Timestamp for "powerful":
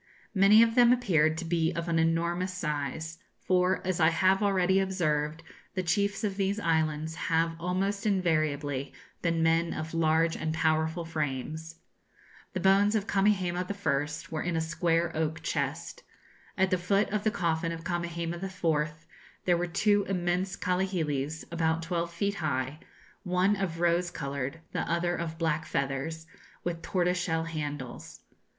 10.55-11.05